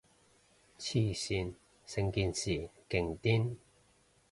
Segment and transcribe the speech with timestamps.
[0.79, 1.53] 黐線，
[1.85, 2.49] 成件事
[2.89, 3.57] 勁癲